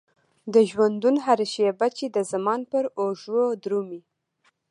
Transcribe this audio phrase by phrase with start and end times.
[0.53, 4.01] د ژوندون هره شيبه چې د زمان پر اوږو درومي.